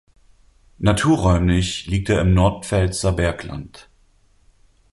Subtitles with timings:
[0.79, 3.87] Naturräumlich liegt er im Nordpfälzer Bergland.